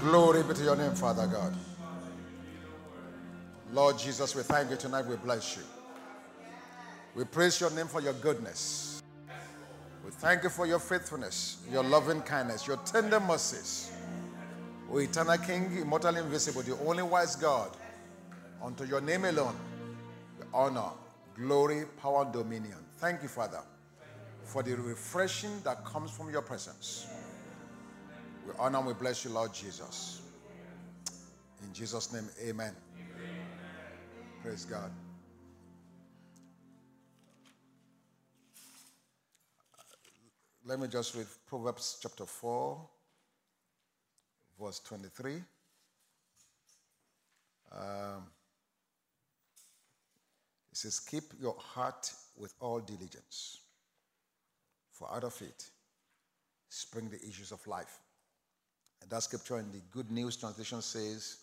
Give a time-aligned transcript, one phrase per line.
[0.00, 1.56] Glory be to your name, Father God.
[3.72, 5.06] Lord Jesus, we thank you tonight.
[5.06, 5.62] We bless you.
[7.14, 9.02] We praise your name for your goodness.
[10.04, 13.90] We thank you for your faithfulness, your loving kindness, your tender mercies.
[14.92, 17.76] O eternal King, immortal, invisible, the only wise God,
[18.62, 19.56] unto your name alone,
[20.38, 20.90] the honor,
[21.34, 22.78] glory, power, and dominion.
[22.98, 23.62] Thank you, Father,
[24.44, 27.06] for the refreshing that comes from your presence.
[28.46, 30.22] We honor and we bless you, Lord Jesus.
[31.64, 32.74] In Jesus' name, amen.
[32.94, 33.36] amen.
[34.40, 34.92] Praise God.
[40.64, 42.88] Let me just read Proverbs chapter 4,
[44.60, 45.34] verse 23.
[47.72, 47.82] Um,
[50.70, 53.58] it says, Keep your heart with all diligence,
[54.92, 55.68] for out of it
[56.68, 57.98] spring the issues of life.
[59.06, 61.36] And that scripture in the Good News translation says,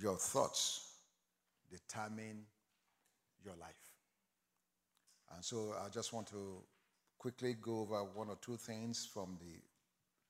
[0.00, 0.94] Your thoughts
[1.70, 2.46] determine
[3.44, 3.74] your life.
[5.34, 6.62] And so I just want to
[7.18, 9.52] quickly go over one or two things from the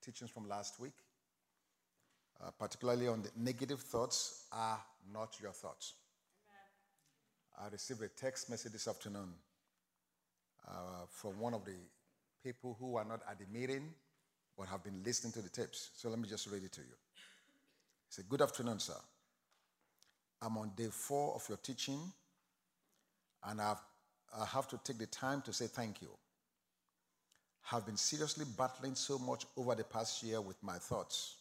[0.04, 0.94] teachings from last week,
[2.44, 4.80] uh, particularly on the negative thoughts are
[5.12, 5.94] not your thoughts.
[7.60, 7.68] Amen.
[7.68, 9.32] I received a text message this afternoon
[10.66, 11.76] uh, from one of the
[12.42, 13.94] people who are not at the meeting
[14.56, 15.90] but have been listening to the tapes.
[15.96, 16.86] So let me just read it to you.
[16.86, 18.94] He said, Good afternoon, sir.
[20.42, 22.00] I'm on day four of your teaching,
[23.44, 23.80] and I've,
[24.38, 26.08] I have to take the time to say thank you.
[27.62, 31.36] Have been seriously battling so much over the past year with my thoughts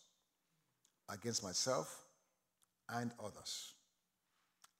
[1.10, 2.04] against myself
[2.90, 3.74] and others.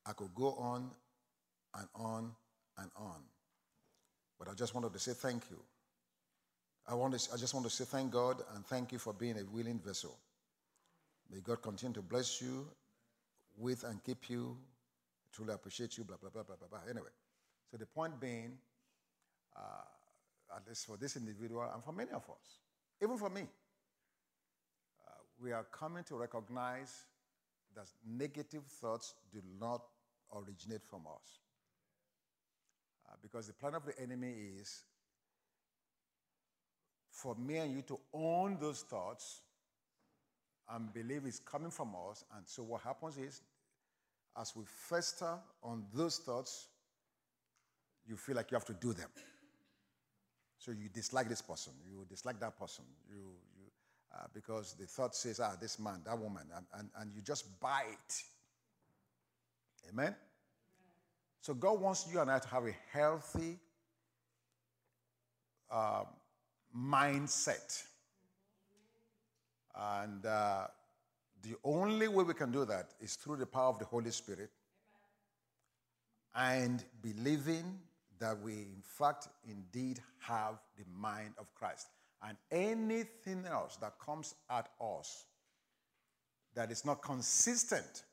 [0.06, 0.90] I could go on
[1.78, 2.32] and on
[2.78, 3.22] and on,
[4.40, 5.58] but I just wanted to say thank you
[6.88, 9.38] I, want to, I just want to say thank God and thank you for being
[9.38, 10.18] a willing vessel.
[11.32, 12.68] May God continue to bless you
[13.58, 14.58] with and keep you.
[15.34, 16.80] Truly appreciate you, blah, blah, blah, blah, blah, blah.
[16.90, 17.10] Anyway,
[17.70, 18.58] so the point being,
[19.56, 22.60] uh, at least for this individual and for many of us,
[23.02, 27.04] even for me, uh, we are coming to recognize
[27.76, 29.82] that negative thoughts do not
[30.34, 31.40] originate from us.
[33.08, 34.84] Uh, because the plan of the enemy is
[37.16, 39.40] for me and you to own those thoughts
[40.70, 42.26] and believe it's coming from us.
[42.36, 43.42] And so what happens is,
[44.40, 46.68] as we fester on those thoughts,
[48.06, 49.08] you feel like you have to do them.
[50.58, 53.72] So you dislike this person, you dislike that person, you, you
[54.14, 57.60] uh, because the thought says, ah, this man, that woman, and, and, and you just
[57.62, 58.24] buy it.
[59.90, 60.16] Amen?
[61.40, 63.58] So God wants you and I to have a healthy,
[65.72, 66.08] um,
[66.76, 67.84] mindset.
[69.76, 70.68] And uh,
[71.42, 74.50] the only way we can do that is through the power of the Holy Spirit
[76.36, 77.80] and believing
[78.20, 81.88] that we, in fact, indeed have the mind of Christ.
[82.28, 85.26] And anything else that comes at us
[86.56, 88.04] that is not consistent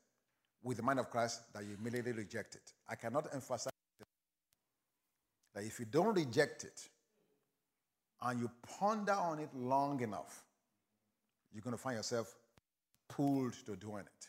[0.62, 2.72] with the mind of Christ, that you immediately reject it.
[2.88, 3.72] I cannot emphasize
[5.54, 6.88] that if you don't reject it,
[8.22, 10.44] and you ponder on it long enough,
[11.52, 12.34] you're going to find yourself
[13.08, 14.28] pulled to doing it.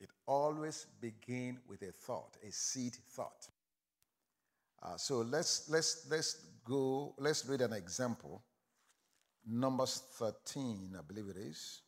[0.00, 3.48] It always begins with a thought, a seed thought.
[4.80, 7.14] Uh, so let's let's let's go.
[7.18, 8.42] Let's read an example.
[9.44, 11.80] Numbers 13, I believe it is.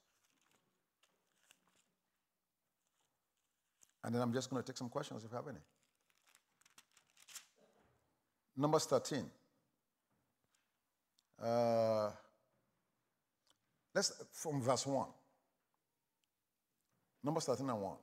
[4.02, 5.60] And then I'm just going to take some questions if you have any.
[8.56, 9.30] Numbers 13.
[11.42, 12.10] Uh,
[13.94, 15.06] let's from verse 1.
[17.22, 17.96] Numbers 13 and 1.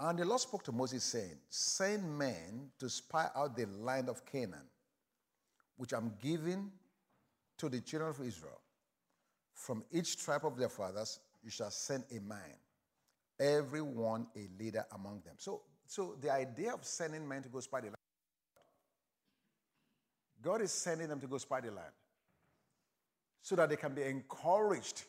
[0.00, 4.24] And the Lord spoke to Moses, saying, Send men to spy out the land of
[4.24, 4.66] Canaan,
[5.76, 6.70] which I'm giving
[7.58, 8.60] to the children of Israel.
[9.54, 12.56] From each tribe of their fathers, you shall send a man,
[13.38, 15.34] every one a leader among them.
[15.36, 17.96] So, so the idea of sending men to go spy the land
[20.42, 21.92] God is sending them to go spy the land
[23.42, 25.04] so that they can be encouraged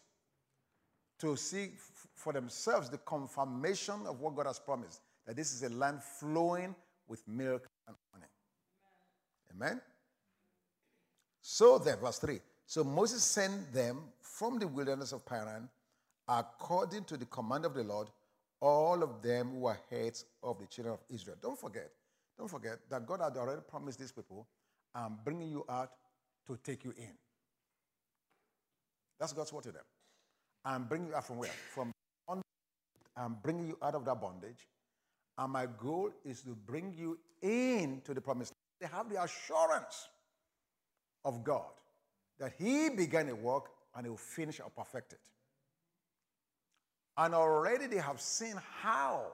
[1.19, 1.69] to see
[2.16, 6.75] for themselves the confirmation of what God has promised that this is a land flowing
[7.07, 8.25] with milk and honey.
[9.54, 9.69] Amen.
[9.69, 9.81] Amen?
[11.42, 15.69] So then, verse 3 So Moses sent them from the wilderness of Paran
[16.28, 18.07] according to the command of the Lord,
[18.62, 21.38] all of them who were heads of the children of Israel.
[21.42, 21.92] Don't forget,
[22.38, 24.48] don't forget that God had already promised these people
[24.93, 25.91] I'm bringing you out
[26.47, 27.13] to take you in.
[29.19, 29.83] That's God's word to them.
[30.65, 31.51] I'm bringing you out from where?
[31.73, 31.91] From
[33.17, 34.67] I'm bringing you out of that bondage.
[35.38, 38.91] And my goal is to bring you into the promised land.
[38.91, 40.07] They have the assurance
[41.23, 41.71] of God
[42.39, 45.19] that He began a work and He will finish or perfect it.
[47.17, 49.33] And already they have seen how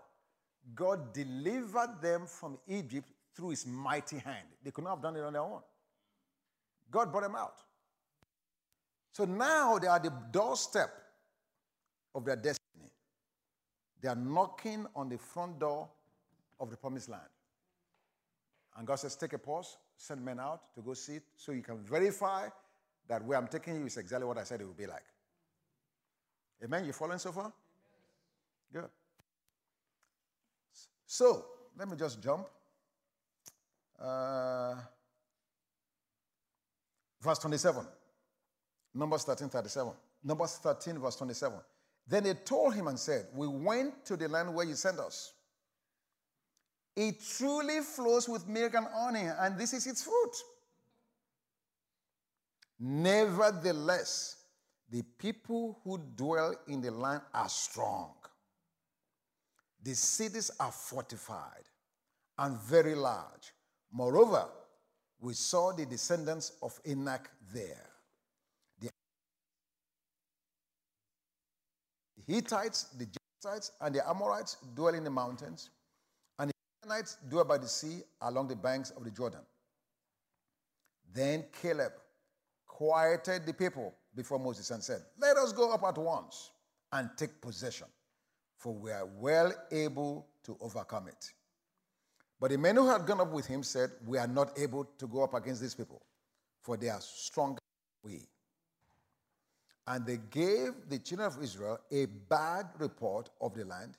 [0.75, 4.47] God delivered them from Egypt through His mighty hand.
[4.63, 5.61] They could not have done it on their own.
[6.89, 7.61] God brought them out.
[9.11, 10.89] So now they are at the doorstep
[12.15, 12.91] of their destiny.
[14.01, 15.87] They are knocking on the front door
[16.59, 17.23] of the promised land.
[18.75, 21.61] And God says, Take a pause, send men out to go see it so you
[21.61, 22.47] can verify
[23.07, 25.03] that where I'm taking you is exactly what I said it would be like.
[26.63, 26.85] Amen?
[26.85, 27.53] You following so far?
[28.73, 28.89] Good.
[31.05, 31.45] So,
[31.77, 32.47] let me just jump.
[33.99, 34.75] Uh,
[37.21, 37.85] verse 27.
[38.93, 39.93] Numbers 13, 37.
[40.23, 41.59] Numbers 13, verse 27.
[42.07, 45.33] Then they told him and said, We went to the land where you sent us.
[46.95, 50.35] It truly flows with milk and honey, and this is its fruit.
[52.79, 54.37] Nevertheless,
[54.89, 58.13] the people who dwell in the land are strong.
[59.83, 61.63] The cities are fortified
[62.37, 63.53] and very large.
[63.97, 64.45] Moreover,
[65.19, 67.89] we saw the descendants of Anak there.
[68.79, 68.91] The
[72.27, 75.71] Hittites, the Jebusites, and the Amorites dwell in the mountains,
[76.37, 76.53] and the
[76.83, 79.41] Canaanites dwell by the sea along the banks of the Jordan.
[81.11, 81.93] Then Caleb
[82.67, 86.51] quieted the people before Moses and said, Let us go up at once
[86.91, 87.87] and take possession,
[88.59, 91.33] for we are well able to overcome it.
[92.39, 95.07] But the men who had gone up with him said, We are not able to
[95.07, 96.01] go up against these people,
[96.61, 97.59] for they are stronger
[98.03, 98.27] than we.
[99.87, 103.97] And they gave the children of Israel a bad report of the land,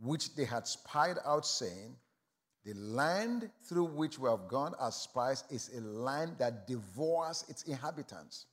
[0.00, 1.96] which they had spied out, saying,
[2.64, 7.64] The land through which we have gone as spies is a land that devours its
[7.64, 8.46] inhabitants.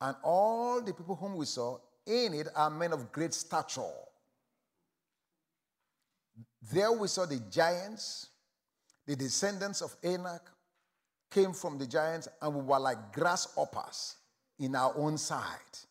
[0.00, 3.82] And all the people whom we saw in it are men of great stature
[6.62, 8.28] there we saw the giants,
[9.06, 10.42] the descendants of Anak
[11.30, 14.16] came from the giants, and we were like grasshoppers
[14.58, 15.86] in our own sight.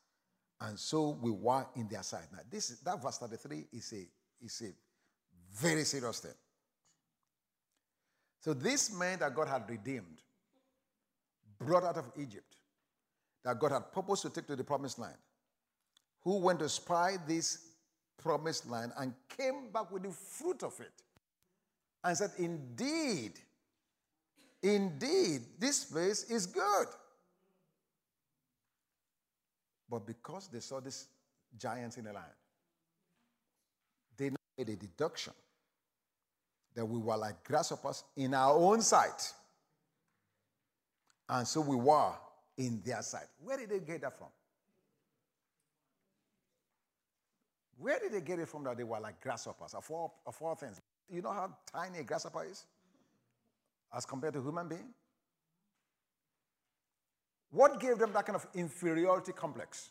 [0.61, 2.25] And so we were in their sight.
[2.31, 4.73] Now, this that verse 33 is a, is a
[5.57, 6.33] very serious thing.
[8.41, 10.21] So this man that God had redeemed,
[11.57, 12.55] brought out of Egypt,
[13.43, 15.17] that God had purposed to take to the promised land,
[16.21, 17.68] who went to spy these
[18.21, 20.91] promised land and came back with the fruit of it
[22.03, 23.33] and said, Indeed,
[24.61, 26.87] indeed, this place is good.
[29.89, 31.07] But because they saw these
[31.57, 32.25] giants in the land,
[34.17, 35.33] they made a deduction
[36.75, 39.33] that we were like grasshoppers in our own sight.
[41.27, 42.11] And so we were
[42.57, 43.25] in their sight.
[43.43, 44.27] Where did they get that from?
[47.79, 50.53] Where did they get it from that they were like grasshoppers of all, of all
[50.53, 50.81] things?
[51.09, 52.65] You know how tiny a grasshopper is
[53.95, 54.93] as compared to human being?
[57.51, 59.89] What gave them that kind of inferiority complex?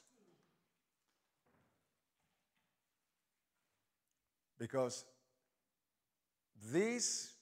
[4.59, 5.07] Because
[6.71, 7.33] this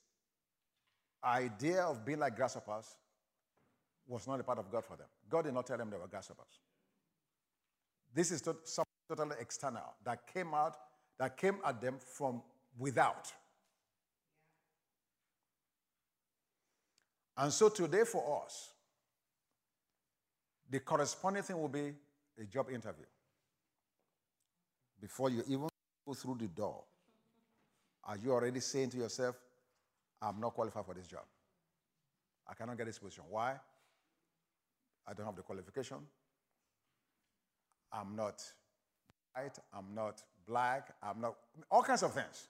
[1.25, 2.95] idea of being like grasshoppers
[4.07, 5.09] was not a part of God for them.
[5.29, 6.61] God did not tell them they were grasshoppers.
[8.15, 10.77] This is some totally external, that came out,
[11.19, 12.43] that came at them from
[12.79, 13.33] without.
[17.37, 18.71] And so today for us,
[20.71, 21.93] the corresponding thing will be
[22.41, 23.05] a job interview.
[25.01, 25.69] Before you even
[26.07, 26.83] go through the door,
[28.05, 29.37] are you already saying to yourself,
[30.23, 31.25] I'm not qualified for this job?
[32.49, 33.25] I cannot get this position.
[33.29, 33.57] Why?
[35.07, 35.99] I don't have the qualification.
[37.93, 38.43] I'm not
[39.37, 41.37] white, I'm not black, I'm not,
[41.71, 42.49] all kinds of things.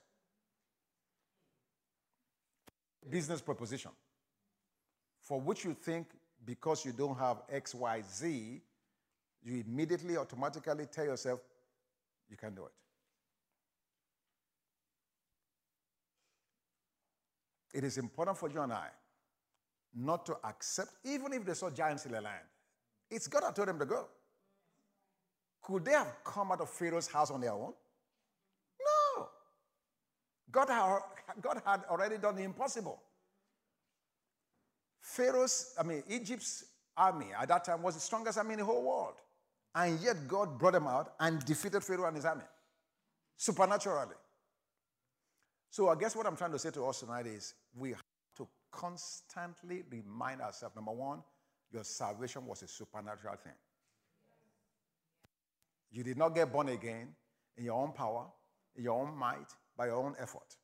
[3.09, 3.91] Business proposition
[5.21, 6.07] for which you think
[6.45, 8.61] because you don't have X, Y, Z,
[9.43, 11.39] you immediately automatically tell yourself
[12.29, 12.71] you can do it.
[17.73, 18.87] It is important for you and I
[19.95, 22.45] not to accept, even if they saw giants in the land.
[23.09, 24.07] It's God that told them to go.
[25.67, 27.73] Could they have come out of Pharaoh's house on their own?
[28.79, 29.27] No.
[30.49, 30.99] God had,
[31.41, 33.01] God had already done the impossible.
[35.01, 36.63] Pharaoh's, I mean, Egypt's
[36.95, 39.15] army at that time was the strongest army in the whole world.
[39.75, 42.45] And yet God brought them out and defeated Pharaoh and his army
[43.35, 44.15] supernaturally.
[45.69, 48.01] So I guess what I'm trying to say to us tonight is we have
[48.37, 51.23] to constantly remind ourselves number one,
[51.73, 53.51] your salvation was a supernatural thing.
[55.91, 57.09] You did not get born again
[57.57, 58.25] in your own power,
[58.75, 60.55] in your own might, by your own effort.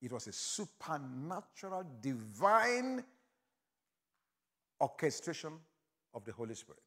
[0.00, 3.02] It was a supernatural, divine
[4.80, 5.52] orchestration
[6.14, 6.82] of the Holy Spirit.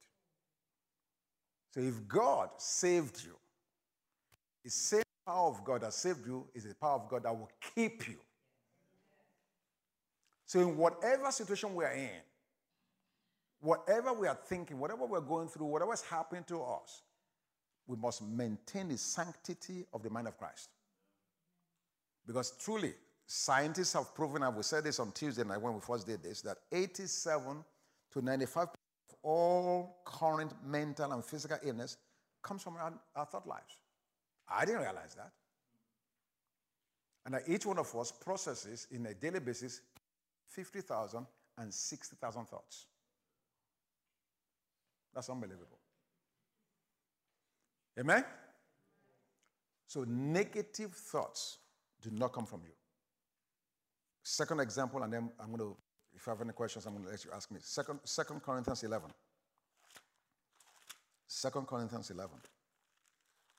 [1.71, 3.35] So if God saved you,
[4.63, 7.49] the same power of God that saved you is the power of God that will
[7.75, 8.17] keep you.
[10.45, 12.21] So in whatever situation we are in,
[13.59, 17.03] whatever we are thinking, whatever we're going through, whatever is happening to us,
[17.89, 20.69] we must maintain the sanctity of the mind of Christ.
[22.25, 22.93] Because truly,
[23.25, 26.41] scientists have proven, and we said this on Tuesday night when we first did this,
[26.41, 27.65] that 87
[28.13, 28.69] to 95% of
[29.23, 31.97] all current mental and physical illness
[32.43, 33.77] comes from our, our thought lives.
[34.47, 35.31] I didn't realize that.
[37.25, 39.81] And that each one of us processes in a daily basis
[40.49, 41.25] 50,000
[41.57, 42.85] and 60,000 thoughts.
[45.15, 45.79] That's unbelievable.
[47.99, 48.23] Amen?
[49.87, 51.57] So, negative thoughts
[52.01, 52.71] do not come from you.
[54.23, 55.77] Second example, and then I'm going to,
[56.15, 57.59] if you have any questions, I'm going to let you ask me.
[57.61, 59.09] Second, Second Corinthians 11.
[61.27, 62.37] Second Corinthians 11.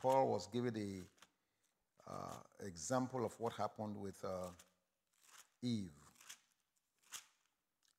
[0.01, 1.03] Paul was giving the
[2.09, 4.51] uh, example of what happened with uh,
[5.63, 5.93] Eve.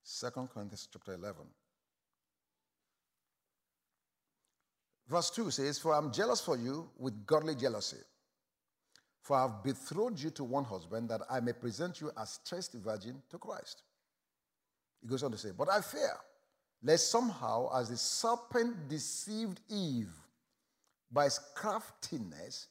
[0.03, 1.45] Second Corinthians chapter 11.
[5.11, 7.97] Verse 2 says, For I'm jealous for you with godly jealousy.
[9.21, 12.73] For I have betrothed you to one husband that I may present you as chaste
[12.75, 13.83] virgin to Christ.
[15.01, 16.15] He goes on to say, But I fear,
[16.81, 20.15] lest somehow, as the serpent deceived Eve
[21.11, 22.67] by his craftiness,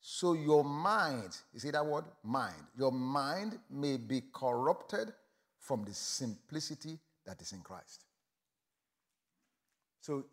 [0.00, 2.04] so your mind, you see that word?
[2.24, 2.54] Mind.
[2.74, 5.12] Your mind may be corrupted
[5.58, 8.06] from the simplicity that is in Christ.
[10.02, 10.24] So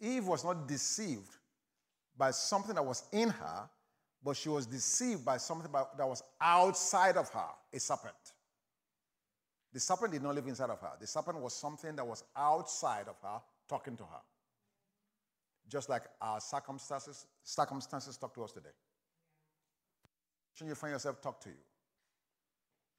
[0.00, 1.36] Eve was not deceived
[2.16, 3.68] by something that was in her,
[4.22, 8.14] but she was deceived by something that was outside of her, a serpent.
[9.72, 10.92] The serpent did not live inside of her.
[11.00, 14.20] The serpent was something that was outside of her, talking to her.
[15.68, 18.70] Just like our circumstances, circumstances talk to us today.
[20.54, 21.56] Shouldn't you find yourself talk to you.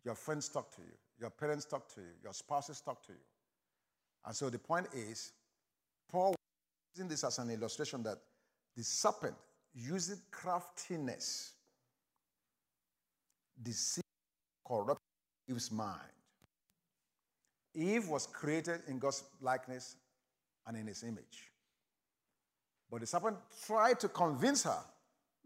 [0.04, 0.94] Your friends talk to you.
[1.22, 2.08] Your parents talk to you.
[2.22, 3.20] Your spouses talk to you.
[4.26, 5.32] And so the point is,
[6.10, 6.36] Paul
[6.96, 8.18] using this as an illustration that
[8.76, 9.36] the serpent
[9.74, 11.54] using craftiness
[13.62, 14.04] deceived,
[14.66, 15.02] corrupt
[15.50, 16.12] Eve's mind.
[17.74, 19.96] Eve was created in God's likeness
[20.66, 21.52] and in his image.
[22.90, 24.80] But the serpent tried to convince her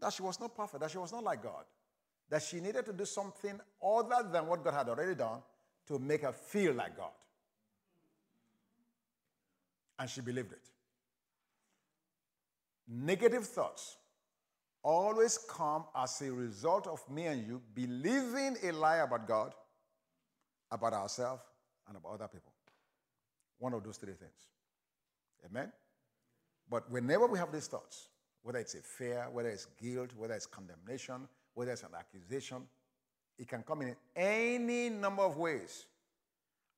[0.00, 1.64] that she was not perfect, that she was not like God,
[2.30, 5.42] that she needed to do something other than what God had already done
[5.88, 7.10] to make her feel like God.
[10.02, 10.58] And she believed it.
[12.88, 13.98] Negative thoughts
[14.82, 19.54] always come as a result of me and you believing a lie about God,
[20.72, 21.42] about ourselves,
[21.86, 22.52] and about other people.
[23.60, 24.48] One of those three things.
[25.46, 25.70] Amen?
[26.68, 28.08] But whenever we have these thoughts,
[28.42, 32.66] whether it's a fear, whether it's guilt, whether it's condemnation, whether it's an accusation,
[33.38, 35.86] it can come in any number of ways.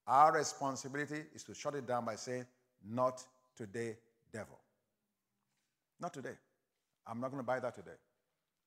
[0.06, 2.44] Our responsibility is to shut it down by saying,
[2.88, 3.24] Not
[3.56, 3.96] today,
[4.32, 4.58] devil.
[6.00, 6.34] Not today.
[7.06, 7.96] I'm not going to buy that today.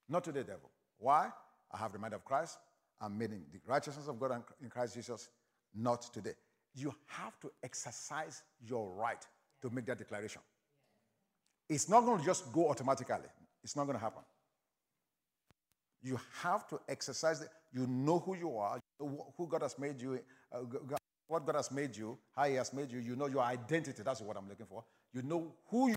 [0.10, 0.70] Not today, devil.
[1.00, 1.30] Why?
[1.72, 2.58] I have the mind of Christ.
[3.00, 5.30] I'm made in the righteousness of God in Christ Jesus.
[5.76, 6.34] Not today.
[6.74, 9.26] You have to exercise your right
[9.62, 10.42] to make that declaration.
[11.70, 13.16] It's not going to just go automatically.
[13.64, 14.24] It's not going to happen.
[16.02, 17.50] You have to exercise it.
[17.74, 20.20] You know who you are, who God has made you,
[20.52, 20.60] uh,
[21.28, 23.00] what God has made you, how He has made you.
[23.00, 24.02] You know your identity.
[24.04, 24.84] That's what I'm looking for.
[25.14, 25.96] You know who you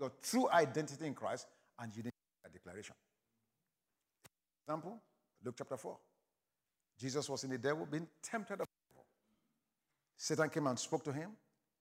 [0.00, 1.46] your true identity in Christ,
[1.80, 2.12] and you need
[2.46, 2.94] a declaration.
[4.66, 5.00] Example,
[5.44, 5.96] Luke chapter 4.
[6.98, 8.66] Jesus was in the devil being tempted of.
[10.16, 11.30] Satan came and spoke to him.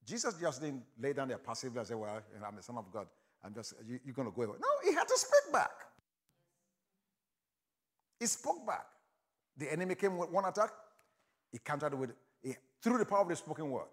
[0.06, 3.08] Jesus just didn't lay down there passively and say, Well, I'm the Son of God.
[3.44, 4.58] I'm just, you, are going to go away.
[4.60, 5.72] No, he had to speak back.
[8.20, 8.86] He spoke back.
[9.58, 10.72] The enemy came with one attack.
[11.52, 12.12] He countered with,
[12.82, 13.88] through the power of the spoken word.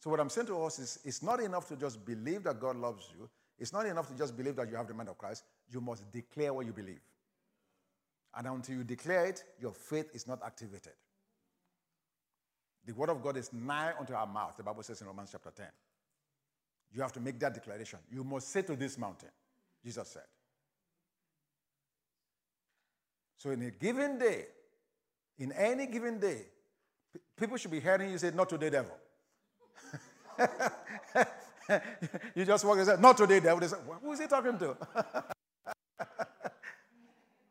[0.00, 2.76] So, what I'm saying to us is it's not enough to just believe that God
[2.76, 3.28] loves you.
[3.58, 5.44] It's not enough to just believe that you have the mind of Christ.
[5.70, 7.00] You must declare what you believe.
[8.36, 10.92] And until you declare it, your faith is not activated.
[12.84, 15.50] The word of God is nigh unto our mouth, the Bible says in Romans chapter
[15.50, 15.66] 10.
[16.92, 17.98] You have to make that declaration.
[18.12, 19.30] You must say to this mountain,
[19.82, 20.24] Jesus said.
[23.36, 24.46] So, in a given day,
[25.38, 26.42] in any given day,
[27.36, 28.96] people should be hearing you say, Not today, devil.
[32.34, 33.60] you just walk and say, Not today, devil.
[33.60, 34.76] They say, Who is he talking to?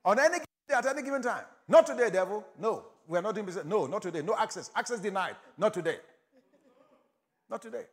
[0.06, 1.46] On any day, at any given time.
[1.68, 2.46] Not today, devil.
[2.60, 3.66] No, we are not doing business.
[3.66, 4.22] No, not today.
[4.22, 4.70] No access.
[4.76, 5.36] Access denied.
[5.58, 5.98] Not today.
[7.50, 7.84] Not today.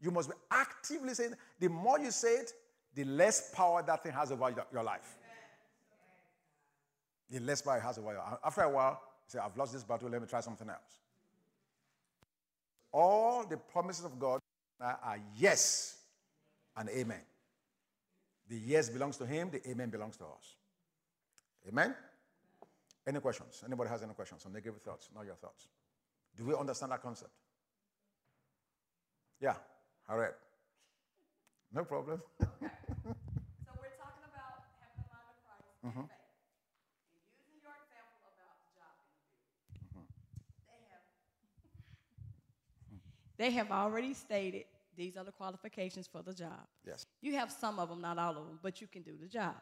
[0.00, 2.52] You must be actively saying, the more you say it,
[2.94, 5.16] the less power that thing has over your life.
[7.30, 8.38] The less power it has a while.
[8.44, 11.00] After a while, you say, I've lost this battle, let me try something else.
[12.92, 14.40] All the promises of God
[14.80, 15.96] are yes
[16.76, 17.22] and amen.
[18.48, 20.56] The yes belongs to him, the amen belongs to us.
[21.68, 21.94] Amen?
[23.06, 23.62] Any questions?
[23.66, 25.68] Anybody has any questions on negative thoughts, not your thoughts?
[26.36, 27.30] Do we understand that concept?
[29.40, 29.54] Yeah,
[30.08, 30.34] all right.
[31.72, 32.22] No problem.
[32.40, 32.50] okay.
[33.66, 36.00] So we're talking about having the mind of Christ mm-hmm.
[36.00, 36.30] and faith.
[37.14, 40.06] And using your example about the job interview, mm-hmm.
[40.70, 41.04] they have
[43.38, 44.64] they have already stated
[44.96, 46.66] these are the qualifications for the job.
[46.86, 47.06] Yes.
[47.20, 49.54] You have some of them, not all of them, but you can do the job.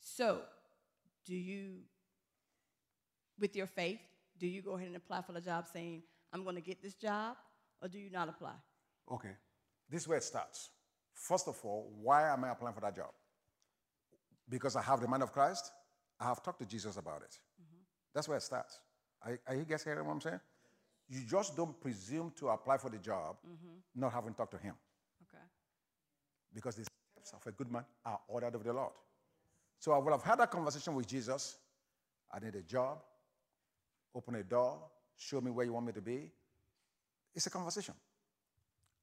[0.00, 0.40] So,
[1.24, 1.78] do you,
[3.38, 4.00] with your faith,
[4.38, 6.94] do you go ahead and apply for the job saying, I'm going to get this
[6.94, 7.36] job,
[7.80, 8.54] or do you not apply?
[9.10, 9.36] Okay.
[9.88, 10.70] This is where it starts.
[11.14, 13.10] First of all, why am I applying for that job?
[14.48, 15.70] Because I have the mind of Christ.
[16.18, 17.38] I have talked to Jesus about it.
[17.60, 17.82] Mm-hmm.
[18.14, 18.80] That's where it starts.
[19.24, 20.40] Are, are, you guys hearing what I'm saying?
[21.12, 24.00] You just don't presume to apply for the job mm-hmm.
[24.00, 24.74] not having talked to Him.
[25.28, 25.44] Okay.
[26.54, 28.92] Because the steps of a good man are ordered of the Lord.
[29.78, 31.56] So I would have had a conversation with Jesus.
[32.32, 33.02] I need a job,
[34.14, 34.78] open a door,
[35.14, 36.30] show me where you want me to be.
[37.34, 37.94] It's a conversation.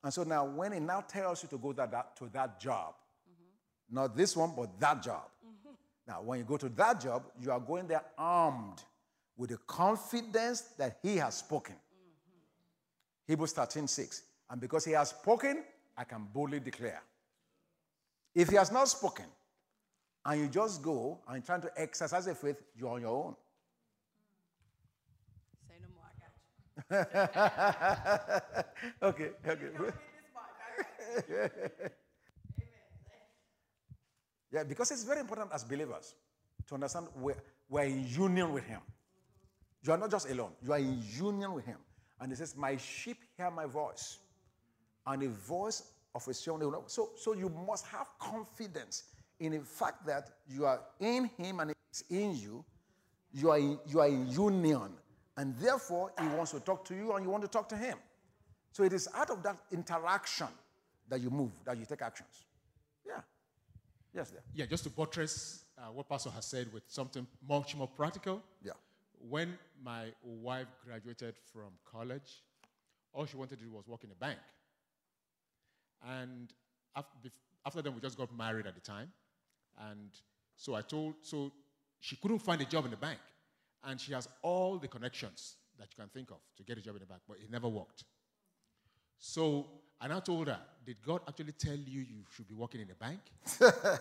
[0.04, 2.96] And so now, when he now tells you to go that, that, to that job,
[3.30, 3.96] mm-hmm.
[3.96, 5.25] not this one, but that job.
[5.45, 5.74] Mm-hmm.
[6.08, 8.82] Now, when you go to that job, you are going there armed
[9.38, 11.76] with the confidence that he has spoken.
[13.30, 14.24] Hebrews 13 6.
[14.50, 15.63] And because he has spoken,
[15.96, 17.04] I can boldly declare.
[18.34, 19.26] If he has not spoken,
[20.26, 23.36] and you just go and trying to exercise a faith, you're on your own.
[25.68, 26.13] Say no more, I
[26.89, 27.13] got
[29.04, 29.08] you.
[29.10, 29.68] okay, okay.
[34.52, 36.15] yeah, because it's very important as believers
[36.68, 37.36] to understand we're,
[37.70, 38.82] we're in union with Him.
[39.84, 41.78] You are not just alone, you are in union with Him.
[42.19, 44.19] And He says, My sheep hear my voice,
[45.05, 45.84] and the voice
[46.15, 46.69] of a stranger.
[46.88, 49.03] So, so you must have confidence
[49.39, 52.63] in the fact that you are in Him and it's in you,
[53.34, 54.91] you are in, you are in union.
[55.38, 57.97] And therefore, He wants to talk to you and you want to talk to Him.
[58.71, 60.47] So it is out of that interaction
[61.08, 62.45] that you move, that you take actions.
[63.05, 63.21] Yeah.
[64.13, 64.41] Yes, there.
[64.53, 68.43] Yeah, just to buttress uh, what Pastor has said with something much more practical.
[68.63, 68.73] Yeah.
[69.27, 72.43] When my wife graduated from college,
[73.13, 74.39] all she wanted to do was work in a bank.
[76.08, 76.53] And
[76.95, 77.29] after,
[77.65, 79.12] after then, we just got married at the time.
[79.91, 80.10] And
[80.55, 81.51] so I told, so
[81.99, 83.19] she couldn't find a job in the bank.
[83.84, 86.95] And she has all the connections that you can think of to get a job
[86.95, 88.03] in the bank, but it never worked.
[89.17, 89.67] So
[90.01, 92.95] I now told her, did God actually tell you you should be working in a
[92.95, 93.19] bank?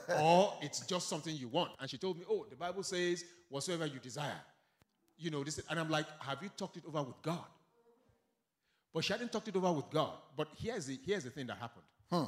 [0.20, 1.72] or it's just something you want?
[1.80, 4.40] And she told me, oh, the Bible says, whatsoever you desire.
[5.18, 7.44] You know, this, and I'm like, have you talked it over with God?
[8.94, 10.12] But she hadn't talked it over with God.
[10.36, 11.84] But here's the, here's the thing that happened.
[12.10, 12.26] Huh.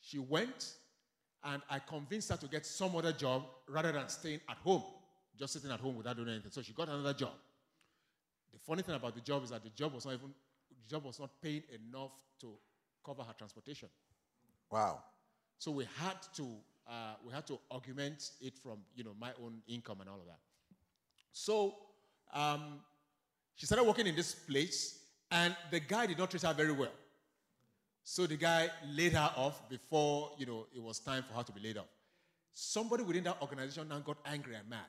[0.00, 0.72] She went
[1.44, 4.82] and I convinced her to get some other job rather than staying at home,
[5.38, 6.50] just sitting at home without doing anything.
[6.50, 7.32] So she got another job.
[8.52, 10.34] The funny thing about the job is that the job was not even
[10.70, 12.52] the job was not paying enough to
[13.04, 13.88] cover her transportation.
[14.70, 15.02] Wow.
[15.58, 16.46] So we had to
[16.88, 20.26] uh, we had to augment it from you know my own income and all of
[20.26, 20.40] that.
[21.32, 21.74] So
[22.32, 22.80] um,
[23.56, 24.98] she started working in this place,
[25.30, 26.92] and the guy did not treat her very well.
[28.02, 31.52] So the guy laid her off before, you know, it was time for her to
[31.52, 31.88] be laid off.
[32.52, 34.80] Somebody within that organization now got angry and mad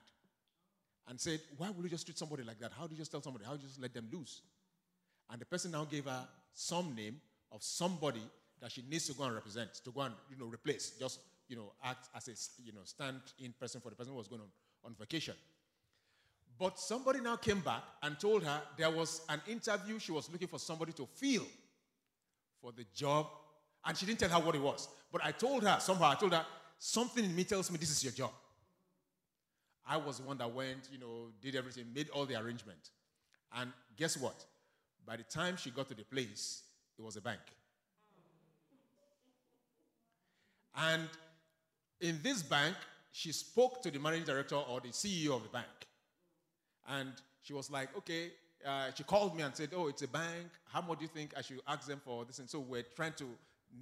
[1.07, 2.71] and said, Why would you just treat somebody like that?
[2.77, 3.45] How do you just tell somebody?
[3.45, 4.41] How do you just let them loose?
[5.29, 7.19] And the person now gave her some name
[7.51, 8.23] of somebody
[8.61, 11.55] that she needs to go and represent, to go and, you know, replace, just, you
[11.55, 14.47] know, act as a, you know, stand-in person for the person who was going on,
[14.85, 15.35] on vacation.
[16.61, 20.47] But somebody now came back and told her there was an interview she was looking
[20.47, 21.47] for somebody to fill
[22.61, 23.25] for the job.
[23.83, 24.87] And she didn't tell her what it was.
[25.11, 26.45] But I told her, somehow, I told her,
[26.77, 28.29] something in me tells me this is your job.
[29.87, 32.91] I was the one that went, you know, did everything, made all the arrangement.
[33.55, 34.45] And guess what?
[35.03, 36.61] By the time she got to the place,
[36.95, 37.39] it was a bank.
[40.75, 41.09] And
[42.01, 42.75] in this bank,
[43.11, 45.65] she spoke to the managing director or the CEO of the bank.
[46.89, 48.31] And she was like, okay,
[48.65, 50.47] uh, she called me and said, oh, it's a bank.
[50.65, 52.39] How much do you think I should ask them for this?
[52.39, 53.25] And so we're trying to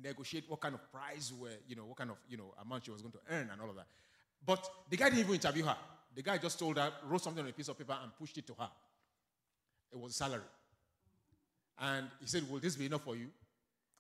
[0.04, 2.92] negotiate what kind of price were, you know, what kind of, you know, amount she
[2.92, 3.88] was going to earn and all of that.
[4.46, 5.78] But the guy didn't even interview her.
[6.16, 8.48] The guy just told her, wrote something on a piece of paper and pushed it
[8.48, 8.70] to her.
[9.92, 10.42] It was salary.
[11.80, 13.28] And he said, Will this be enough for you?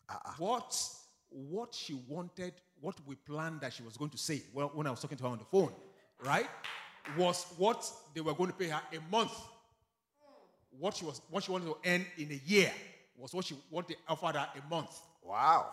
[0.09, 0.31] Uh-uh.
[0.37, 0.81] What,
[1.29, 4.91] what she wanted, what we planned that she was going to say well, when I
[4.91, 5.71] was talking to her on the phone,
[6.23, 6.47] right,
[7.17, 9.31] was what they were going to pay her a month.
[10.77, 12.71] What she, was, what she wanted to earn in a year
[13.17, 14.97] was what she wanted to offer her a month.
[15.23, 15.67] Wow.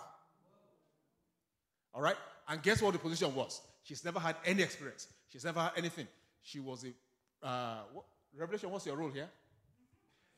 [1.95, 2.17] All right?
[2.49, 3.61] And guess what the position was?
[3.83, 5.09] She's never had any experience.
[5.29, 6.09] She's never had anything.
[6.43, 8.05] She was a, uh, what,
[8.37, 9.29] Revelation, what's your role here?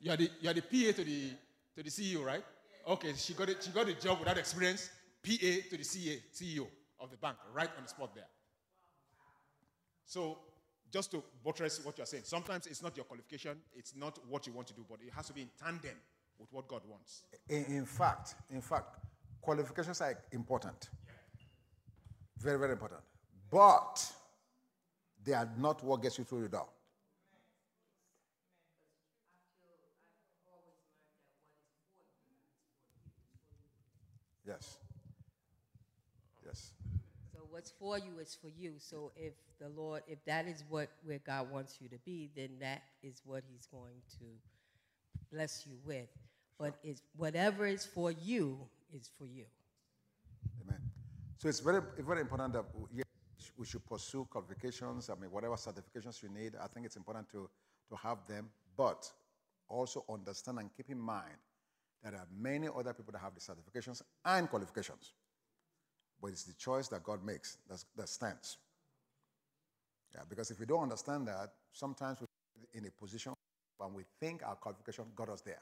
[0.01, 1.31] You are the, you are the PA to the,
[1.77, 2.45] to the CEO, right?
[2.87, 4.91] Okay, she got, it, she got a job without experience,
[5.23, 5.31] PA
[5.71, 6.67] to the CA, CEO
[7.01, 8.25] of the bank, right on the spot there.
[10.05, 10.39] So,
[10.91, 14.53] just to buttress what you're saying, sometimes it's not your qualification, it's not what you
[14.53, 15.97] want to do, but it has to be in tandem
[16.39, 17.23] with what God wants.
[17.49, 18.97] In, in fact, in fact,
[19.41, 20.89] qualifications are important.
[22.39, 23.01] Very, very important.
[23.51, 24.13] But
[25.25, 26.69] they are not what gets you through the door.
[34.47, 34.79] Yes.
[37.59, 38.75] What's for you is for you.
[38.79, 42.51] So if the Lord, if that is what where God wants you to be, then
[42.61, 44.27] that is what He's going to
[45.33, 46.07] bless you with.
[46.57, 48.61] But it's whatever is for you
[48.95, 49.45] is for you.
[50.63, 50.79] Amen.
[51.39, 53.03] So it's very, very important that we,
[53.57, 55.11] we should pursue qualifications.
[55.11, 57.51] I mean, whatever certifications you need, I think it's important to,
[57.89, 58.51] to have them.
[58.77, 59.11] But
[59.69, 61.35] also understand and keep in mind
[62.05, 65.15] that there are many other people that have the certifications and qualifications.
[66.21, 68.59] But it's the choice that God makes that, that stands.
[70.15, 73.33] Yeah, because if we don't understand that, sometimes we're in a position
[73.77, 75.61] when we think our qualification got us there.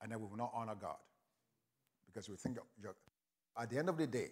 [0.00, 0.96] And then we will not honor God.
[2.06, 2.58] Because we think
[3.58, 4.30] at the end of the day,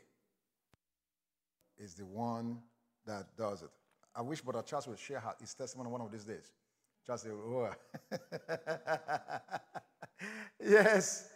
[1.79, 2.59] is the one
[3.07, 3.71] that does it.
[4.15, 6.51] I wish Brother Charles would share his testimony one of these days.
[7.05, 7.71] Charles said, oh.
[10.65, 11.29] yes.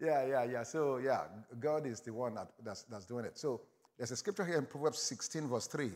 [0.00, 0.62] Yeah, yeah, yeah.
[0.62, 1.22] So, yeah,
[1.60, 3.38] God is the one that, that's, that's doing it.
[3.38, 3.60] So,
[3.96, 5.90] there's a scripture here in Proverbs 16, verse 3.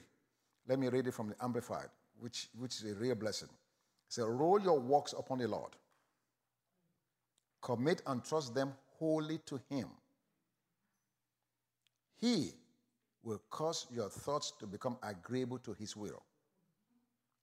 [0.69, 1.89] Let me read it from the Amplified,
[2.21, 3.49] which, which is a real blessing.
[3.49, 5.73] It says, Roll your works upon the Lord,
[7.61, 9.89] commit and trust them wholly to Him.
[12.21, 12.53] He
[13.23, 16.23] will cause your thoughts to become agreeable to His will,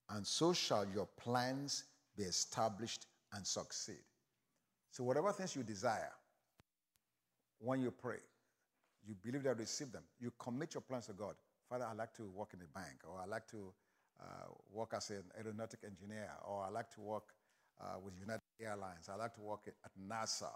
[0.09, 1.83] and so shall your plans
[2.17, 4.03] be established and succeed.
[4.91, 6.11] So, whatever things you desire,
[7.59, 8.17] when you pray,
[9.07, 11.35] you believe that receive them, you commit your plans to God.
[11.69, 13.73] Father, I'd like to work in a bank, or I'd like to
[14.21, 17.23] uh, work as an aeronautic engineer, or I'd like to work
[17.81, 20.49] uh, with United Airlines, I'd like to work at NASA.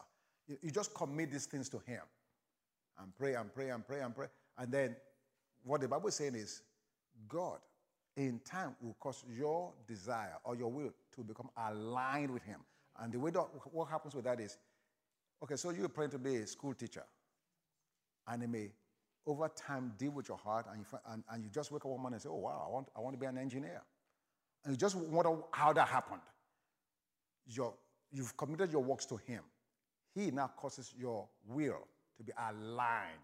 [0.47, 2.01] You, you just commit these things to Him
[3.01, 4.27] and pray and pray and pray and pray.
[4.57, 4.95] And then
[5.63, 6.61] what the Bible is saying is,
[7.27, 7.59] God
[8.15, 12.59] in time will cause your desire or your will to become aligned with Him.
[12.99, 14.57] And the way that, what happens with that is,
[15.43, 17.03] okay, so you're praying to be a school teacher,
[18.27, 18.71] and it may
[19.25, 22.01] over time deal with your heart, and you, and, and you just wake up one
[22.01, 23.81] morning and say, oh, wow, I want, I want to be an engineer.
[24.65, 26.21] And you just wonder how that happened.
[27.45, 29.43] You've committed your works to Him.
[30.15, 33.19] He now causes your will to be aligned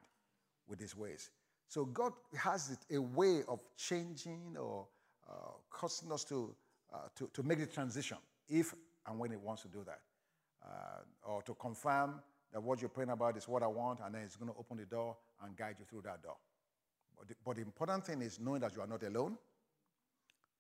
[0.68, 1.32] with His ways.
[1.68, 4.88] So God has a way of changing or
[5.28, 5.34] uh,
[5.70, 6.56] causing us to,
[6.94, 8.74] uh, to, to make the transition if
[9.08, 10.00] and when He wants to do that.
[10.66, 14.22] Uh, or to confirm that what you're praying about is what I want, and then
[14.22, 16.38] it's going to open the door and guide you through that door.
[17.18, 19.38] But the, but the important thing is knowing that you are not alone,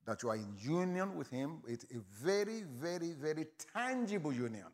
[0.05, 1.61] that you are in union with Him.
[1.67, 4.67] It's a very, very, very tangible union.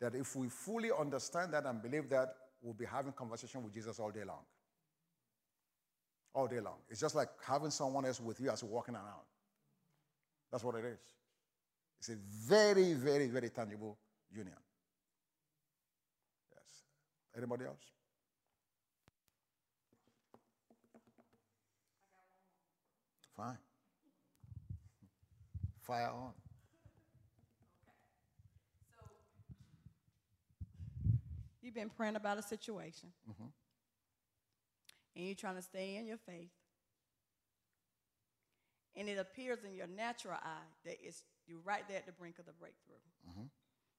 [0.00, 3.98] That if we fully understand that and believe that, we'll be having conversation with Jesus
[3.98, 4.44] all day long.
[6.34, 6.76] All day long.
[6.90, 9.24] It's just like having someone else with you as you're walking around.
[10.52, 10.98] That's what it is.
[11.98, 13.96] It's a very, very, very tangible
[14.30, 14.56] union.
[16.52, 16.82] Yes.
[17.36, 17.82] Anybody else?
[23.36, 23.58] Fine.
[25.82, 26.32] Fire on.
[28.98, 29.12] Okay.
[31.60, 33.44] So, you've been praying about a situation, Mm-hmm.
[35.16, 36.50] and you're trying to stay in your faith.
[38.96, 42.38] And it appears in your natural eye that it's, you're right there at the brink
[42.38, 42.94] of the breakthrough.
[43.28, 43.46] Mm-hmm.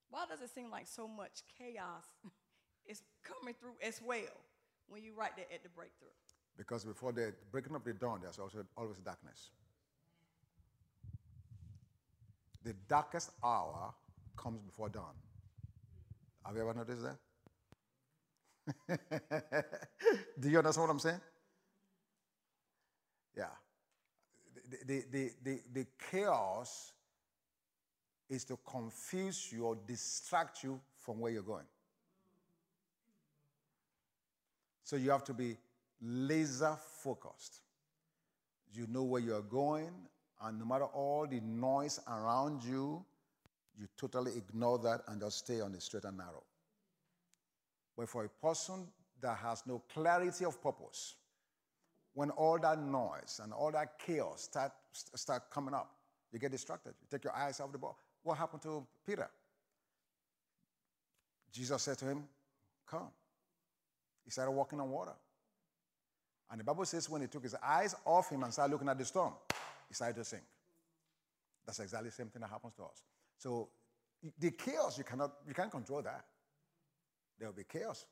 [0.10, 2.06] Why does it seem like so much chaos
[2.86, 4.48] is coming through as well?
[4.88, 6.08] when you write that at the breakthrough.
[6.58, 9.52] Because before the breaking of the dawn, there's also always darkness.
[12.64, 13.94] The darkest hour
[14.36, 15.14] comes before dawn.
[16.46, 17.18] Have you ever noticed that?
[20.40, 21.22] Do you understand what I'm saying?
[23.36, 23.46] Yeah.
[24.70, 26.94] The, the, the, the, the chaos
[28.30, 31.66] is to confuse you or distract you from where you're going.
[34.84, 35.58] So you have to be
[36.02, 37.62] laser focused.
[38.74, 39.92] You know where you're going,
[40.42, 43.04] and no matter all the noise around you,
[43.80, 46.44] you totally ignore that and just stay on the straight and narrow.
[47.98, 48.88] But for a person
[49.22, 51.16] that has no clarity of purpose,
[52.14, 55.92] when all that noise and all that chaos start, start coming up,
[56.32, 56.94] you get distracted.
[57.02, 57.98] You take your eyes off the ball.
[58.28, 59.30] What happened to Peter?
[61.50, 62.26] Jesus said to him,
[62.86, 63.08] Come.
[64.26, 65.14] He started walking on water.
[66.52, 68.98] And the Bible says when he took his eyes off him and started looking at
[68.98, 69.32] the storm,
[69.88, 70.44] he started to sink.
[71.66, 73.02] That's exactly the same thing that happens to us.
[73.38, 73.70] So
[74.38, 76.26] the chaos, you cannot, you can't control that.
[77.40, 78.06] There will be chaos.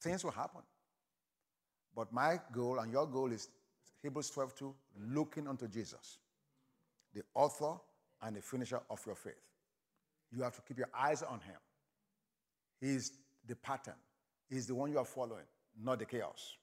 [0.00, 0.62] Things will happen.
[1.94, 3.50] But my goal and your goal is
[4.02, 4.74] Hebrews 12 2,
[5.10, 6.16] looking unto Jesus,
[7.12, 7.78] the author
[8.22, 9.34] and the finisher of your faith.
[10.30, 11.56] You have to keep your eyes on him.
[12.80, 13.12] He's
[13.46, 13.94] the pattern,
[14.48, 15.46] he's the one you are following,
[15.82, 16.56] not the chaos.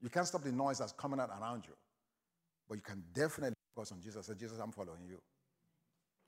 [0.00, 1.74] You can't stop the noise that's coming out around you,
[2.68, 4.26] but you can definitely focus on Jesus.
[4.26, 5.18] Say, Jesus, I'm following you.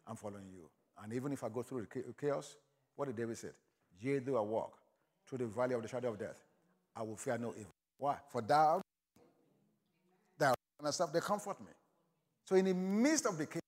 [0.07, 0.69] I'm following you.
[1.03, 2.57] And even if I go through the chaos,
[2.95, 3.49] what did David say?
[4.01, 4.79] Yea, though I walk
[5.27, 6.41] through the valley of the shadow of death,
[6.95, 7.73] I will fear no evil.
[7.99, 8.17] Why?
[8.31, 8.81] For thou,
[10.39, 11.73] thou and stuff, they comfort me.
[12.45, 13.64] So in the midst of the chaos,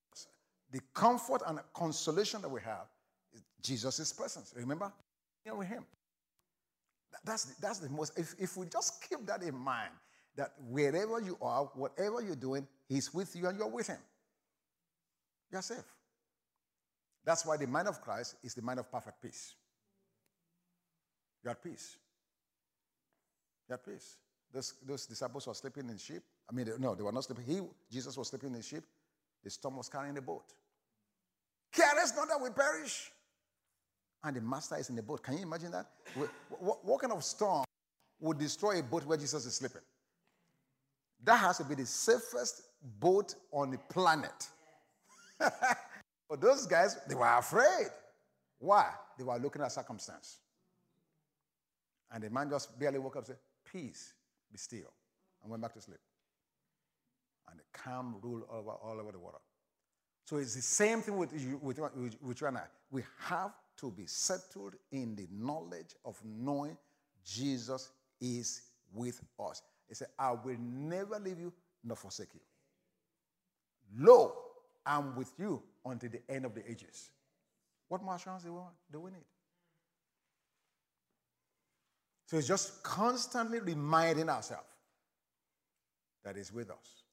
[0.71, 2.87] the comfort and consolation that we have
[3.33, 4.53] is Jesus' presence.
[4.57, 4.93] Remember?
[5.45, 5.85] Here with him.
[7.25, 9.93] That's, that's the most, if, if we just keep that in mind,
[10.37, 13.99] that wherever you are, whatever you're doing, he's with you and you're with him.
[15.51, 15.85] You're safe.
[17.25, 19.55] That's why the mind of Christ is the mind of perfect peace.
[21.43, 21.97] You're at peace.
[23.69, 24.17] You're at peace.
[24.53, 26.23] Those, those disciples were sleeping in sheep.
[26.49, 27.45] I mean, no, they were not sleeping.
[27.45, 28.85] He, Jesus was sleeping in sheep.
[29.47, 30.43] The storm was carrying the boat.
[31.73, 33.13] Careless not that we perish.
[34.25, 35.23] And the master is in the boat.
[35.23, 35.87] Can you imagine that?
[36.59, 37.65] What, kind of storm
[38.19, 39.83] would destroy a boat where Jesus is sleeping?
[41.23, 42.63] That has to be the safest
[42.99, 44.49] boat on the planet.
[46.29, 47.87] But those guys, they were afraid.
[48.59, 48.91] Why?
[49.17, 50.39] They were looking at circumstance.
[52.11, 54.13] And the man just barely woke up and said, Peace,
[54.51, 54.93] be still,
[55.41, 56.01] and went back to sleep.
[57.51, 59.41] And calm ruled over, all over the world.
[60.25, 61.33] So it's the same thing with,
[61.63, 62.65] with, with, with you and I.
[62.91, 66.77] We have to be settled in the knowledge of knowing
[67.25, 69.63] Jesus is with us.
[69.89, 71.53] He said, I will never leave you
[71.85, 72.41] nor forsake you.
[73.99, 74.33] Lo,
[74.85, 77.11] I'm with you until the end of the ages.
[77.89, 79.25] What more assurance do we, want, do we need?
[82.27, 84.67] So it's just constantly reminding ourselves
[86.25, 87.05] that He's with us.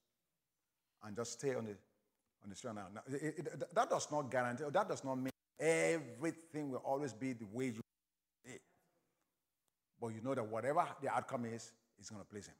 [1.04, 1.76] And just stay on the,
[2.42, 2.78] on the strand.
[2.94, 7.32] Now, it, it, that does not guarantee, that does not mean everything will always be
[7.32, 7.80] the way you
[8.44, 8.62] it.
[10.00, 12.54] But you know that whatever the outcome is, it's going to please Him.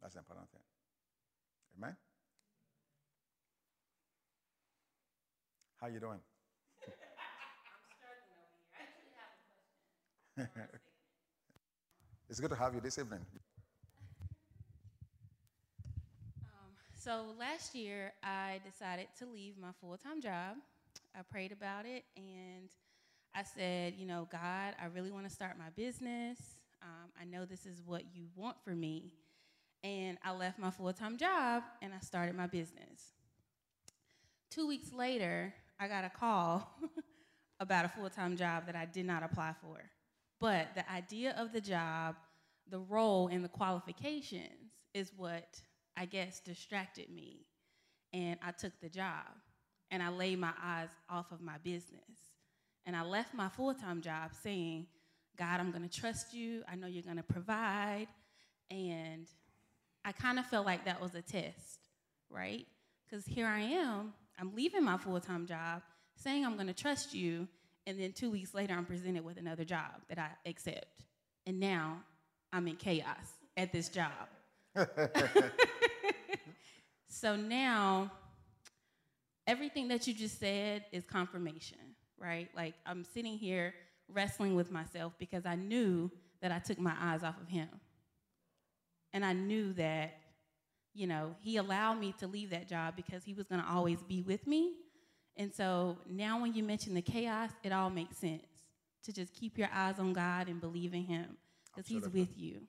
[0.00, 0.60] That's the important thing.
[1.78, 1.96] Amen?
[5.80, 6.20] How you doing?
[6.20, 6.92] I'm
[7.96, 8.72] struggling over here.
[8.72, 10.80] I actually have a question.
[12.30, 13.20] It's good to have you this evening.
[16.48, 16.72] Um,
[17.04, 20.56] so last year, I decided to leave my full-time job.
[21.14, 22.70] I prayed about it, and
[23.34, 26.38] I said, you know, God, I really want to start my business.
[26.82, 29.12] Um, I know this is what you want for me.
[29.82, 33.12] And I left my full time job and I started my business.
[34.50, 36.66] Two weeks later, I got a call
[37.60, 39.76] about a full time job that I did not apply for.
[40.40, 42.16] But the idea of the job,
[42.70, 45.60] the role, and the qualifications is what
[45.96, 47.46] I guess distracted me.
[48.12, 49.26] And I took the job
[49.90, 52.00] and I laid my eyes off of my business.
[52.86, 54.86] And I left my full time job saying,
[55.36, 56.62] God, I'm going to trust you.
[56.70, 58.06] I know you're going to provide.
[58.70, 59.26] And
[60.04, 61.88] I kind of felt like that was a test,
[62.30, 62.66] right?
[63.06, 65.82] Because here I am I'm leaving my full time job,
[66.16, 67.46] saying I'm going to trust you,
[67.86, 71.04] and then two weeks later, I'm presented with another job that I accept.
[71.46, 71.98] And now
[72.52, 74.10] I'm in chaos at this job.
[77.08, 78.10] so now,
[79.46, 81.78] everything that you just said is confirmation,
[82.18, 82.48] right?
[82.56, 83.74] Like I'm sitting here
[84.08, 86.10] wrestling with myself because I knew
[86.40, 87.68] that I took my eyes off of him.
[89.12, 90.14] And I knew that,
[90.92, 94.02] you know, he allowed me to leave that job because he was going to always
[94.02, 94.72] be with me.
[95.36, 98.42] And so now when you mention the chaos, it all makes sense
[99.04, 101.36] to just keep your eyes on God and believe in him
[101.74, 102.62] because he's with you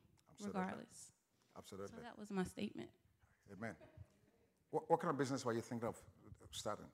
[0.43, 1.11] regardless.
[1.57, 1.95] Absolutely.
[1.95, 2.89] So that was my statement.
[3.51, 3.75] Amen.
[4.71, 5.95] What, what kind of business were you thinking of
[6.51, 6.85] starting?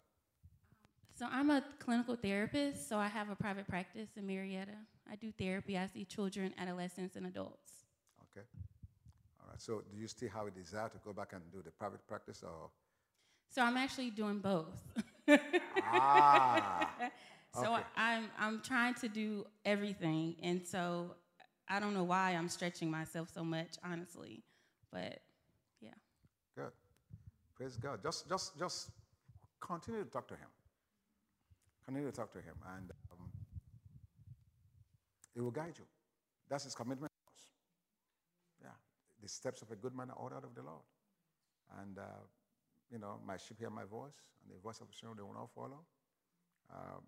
[1.17, 4.71] So I'm a clinical therapist, so I have a private practice in Marietta.
[5.11, 5.77] I do therapy.
[5.77, 7.71] I see children, adolescents, and adults.
[8.31, 8.45] Okay.
[9.39, 9.61] All right.
[9.61, 12.43] So, do you still have a desire to go back and do the private practice
[12.43, 12.69] or?
[13.49, 14.81] So I'm actually doing both.
[15.85, 16.89] ah.
[17.53, 17.65] Okay.
[17.65, 21.15] so I'm I'm trying to do everything, and so
[21.67, 24.45] I don't know why I'm stretching myself so much, honestly.
[24.91, 25.19] But
[25.81, 25.93] yeah,
[26.55, 26.71] Good.
[27.55, 27.99] Praise God.
[28.03, 28.91] Just, just, just
[29.59, 30.49] continue to talk to Him.
[31.85, 33.29] Continue to talk to Him, and um,
[35.33, 35.85] He will guide you.
[36.49, 37.11] That's His commitment.
[38.61, 38.69] Yeah.
[39.21, 40.83] The steps of a good man are ordered of the Lord.
[41.81, 42.23] And, uh,
[42.91, 45.33] you know, my sheep hear my voice, and the voice of the stranger they will
[45.33, 45.79] not follow.
[46.69, 47.03] Um,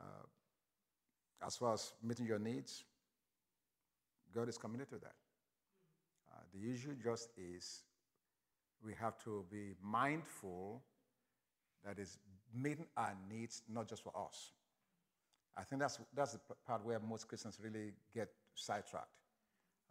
[0.00, 2.84] uh, as far as meeting your needs,
[4.34, 5.14] God is committed to that.
[6.54, 7.82] The issue just is
[8.84, 10.82] we have to be mindful
[11.84, 12.18] that is
[12.54, 14.52] meeting our needs not just for us.
[15.56, 19.08] I think that's, that's the part where most Christians really get sidetracked.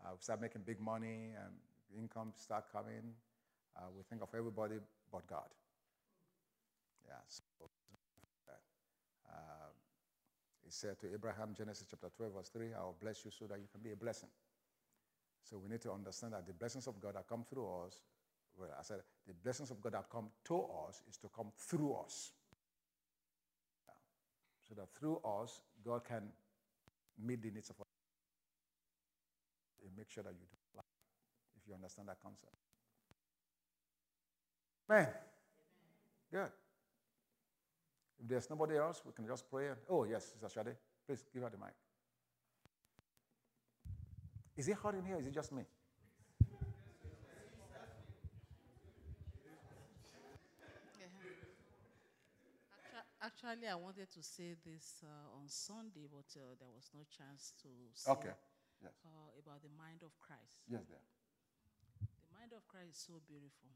[0.04, 1.54] Uh, we start making big money and
[1.98, 3.14] income start coming.
[3.76, 4.76] Uh, we think of everybody
[5.12, 5.50] but God.
[7.06, 7.70] Yeah, so.
[9.28, 9.70] Uh,
[10.64, 13.58] he said to Abraham, Genesis chapter 12, verse 3, I will bless you so that
[13.60, 14.30] you can be a blessing.
[15.44, 18.00] So we need to understand that the blessings of God that come through us,
[18.58, 21.96] well, I said the blessings of God that come to us is to come through
[21.96, 22.32] us.
[23.88, 23.94] Yeah.
[24.68, 26.24] So that through us, God can
[27.22, 27.88] meet the needs of us.
[29.86, 30.86] And make sure that you do life,
[31.58, 32.54] if you understand that concept.
[34.88, 35.08] Man,
[36.32, 36.52] good.
[38.22, 39.70] If there's nobody else, we can just pray.
[39.90, 40.76] Oh, yes, Sister Shade,
[41.06, 41.74] please give her the mic.
[44.56, 45.16] Is it hot in here?
[45.16, 45.64] Or is it just me?
[53.24, 57.56] Actually, I wanted to say this uh, on Sunday, but uh, there was no chance
[57.64, 58.36] to say Okay.
[58.84, 58.92] Yes.
[59.08, 60.68] uh, about the mind of Christ.
[60.68, 61.00] Yes, there.
[62.04, 63.72] The mind of Christ is so beautiful.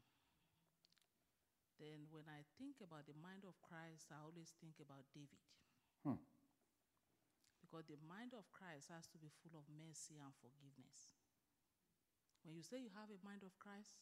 [1.80, 5.40] Then, when I think about the mind of Christ, I always think about David.
[6.04, 6.20] Hmm.
[7.68, 11.12] Because the mind of Christ has to be full of mercy and forgiveness.
[12.40, 14.00] When you say you have a mind of Christ,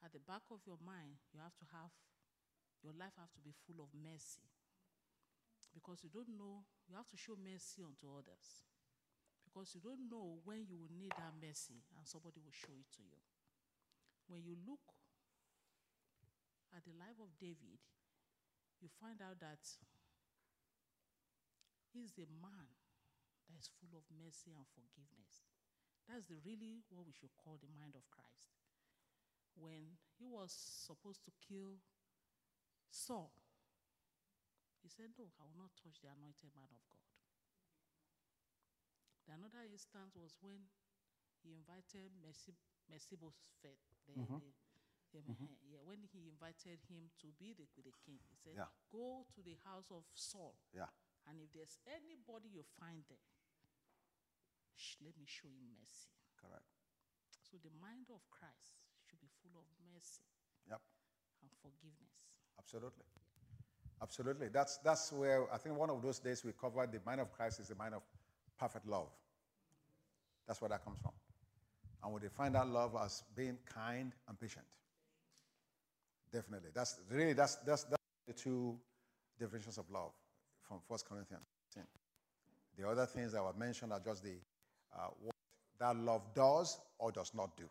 [0.00, 1.92] at the back of your mind, you have to have,
[2.80, 4.48] your life have to be full of mercy.
[5.76, 8.64] Because you don't know, you have to show mercy unto others.
[9.44, 12.88] Because you don't know when you will need that mercy and somebody will show it
[12.96, 13.20] to you.
[14.32, 14.96] When you look
[16.72, 17.84] at the life of David,
[18.80, 19.60] you find out that
[21.92, 22.72] he's a man
[23.48, 25.44] that is full of mercy and forgiveness.
[26.08, 28.56] That's the really what we should call the mind of Christ.
[29.54, 31.78] When he was supposed to kill
[32.90, 33.32] Saul,
[34.82, 37.06] he said, No, I will not touch the anointed man of God.
[39.28, 40.66] The another instance was when
[41.44, 42.10] he invited
[42.90, 44.42] Mephibosheth, the, Mhm.
[45.12, 48.56] the, the, eh, yeah, when he invited him to be the, the king, he said,
[48.56, 48.66] Yeah.
[48.90, 50.90] Go to the house of Saul, Yeah.
[51.28, 53.28] And if there's anybody you find there,
[54.74, 56.10] sh- let me show him mercy.
[56.38, 56.66] Correct.
[57.46, 60.26] So the mind of Christ should be full of mercy
[60.68, 60.80] Yep.
[61.42, 62.42] and forgiveness.
[62.58, 63.04] Absolutely.
[64.00, 64.48] Absolutely.
[64.48, 67.60] That's, that's where I think one of those days we covered the mind of Christ
[67.60, 68.02] is the mind of
[68.58, 69.08] perfect love.
[70.46, 71.12] That's where that comes from.
[72.02, 74.66] And we define that love as being kind and patient.
[76.32, 76.70] Definitely.
[76.74, 78.76] That's really that's that's, that's the two
[79.38, 80.12] definitions of love
[80.66, 81.44] from 1 Corinthians
[81.74, 81.84] 10.
[82.78, 84.36] The other things that were mentioned are just the
[84.94, 85.34] uh, what
[85.78, 87.64] that love does or does not do.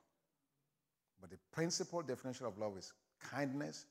[1.19, 2.93] But the principal definition of love is
[3.29, 3.85] kindness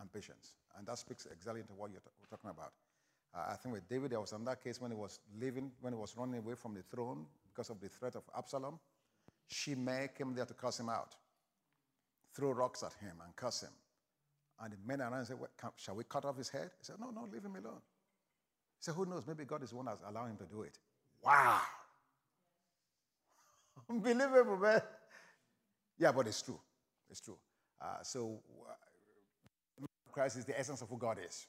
[0.00, 0.54] and patience.
[0.76, 2.72] And that speaks exactly into what you're we're talking about.
[3.34, 5.98] Uh, I think with David, there was another case when he was leaving, when he
[5.98, 8.78] was running away from the throne because of the threat of Absalom.
[9.48, 11.14] Shimei came there to curse him out,
[12.34, 13.70] throw rocks at him and curse him.
[14.60, 16.70] And the men around said, "What, can- Shall we cut off his head?
[16.78, 17.80] He said, No, no, leave him alone.
[18.84, 19.26] Said, Who knows?
[19.26, 20.78] Maybe God is the one that's allowing him to do it.
[21.24, 21.58] Wow.
[23.88, 24.82] Unbelievable, man.
[25.98, 26.60] Yeah, but it's true.
[27.08, 27.38] It's true.
[27.80, 31.46] Uh, so, uh, Christ is the essence of who God is.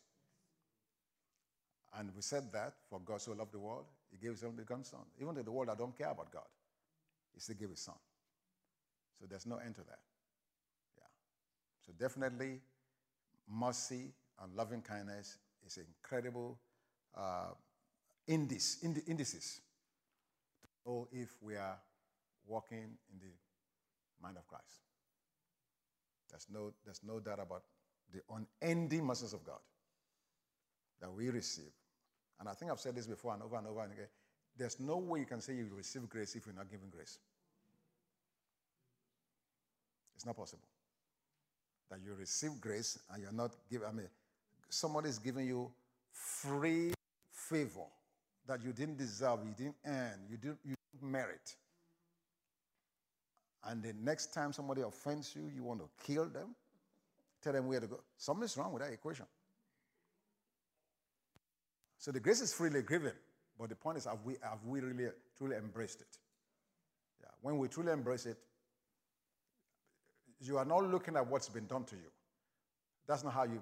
[1.98, 4.86] And we said that for God so loved the world, he gave his only begotten
[4.86, 5.02] son.
[5.22, 6.48] Even to the world that don't care about God,
[7.34, 7.96] he still gave his son.
[9.20, 10.00] So there's no end to that.
[10.98, 11.04] Yeah.
[11.86, 12.62] So definitely,
[13.46, 16.58] mercy and loving kindness is incredible
[17.18, 17.54] uh,
[18.28, 19.62] indice, indi- indices
[20.62, 21.78] to know if we are
[22.48, 23.34] walking in the
[24.22, 24.82] mind of Christ.
[26.30, 27.64] There's no, there's no doubt about
[28.14, 28.22] the
[28.62, 29.60] unending mercies of God
[31.02, 31.72] that we receive.
[32.40, 34.08] And I think I've said this before and over and over again.
[34.58, 37.20] There's no way you can say you receive grace if you're not giving grace.
[40.16, 40.68] It's not possible.
[41.90, 44.08] That you receive grace and you're not giving, I mean,
[44.70, 45.72] somebody is giving you
[46.12, 46.95] free
[47.50, 47.86] favor
[48.48, 51.56] that you didn't deserve, you didn't earn, you didn't, you didn't merit.
[53.68, 56.56] And the next time somebody offends you, you want to kill them,
[57.42, 58.00] tell them where to go.
[58.18, 59.26] Something's wrong with that equation.
[61.98, 63.14] So the grace is freely given,
[63.60, 66.18] but the point is, have we, have we really truly embraced it?
[67.22, 67.30] Yeah.
[67.42, 68.38] When we truly embrace it,
[70.40, 72.12] you are not looking at what's been done to you.
[73.08, 73.62] That's not how you.